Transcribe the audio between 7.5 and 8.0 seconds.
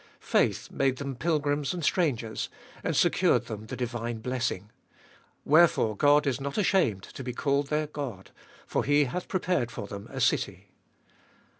their